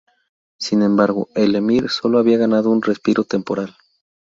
[0.59, 3.77] Sin embargo, el emir solo había ganado un respiro temporal.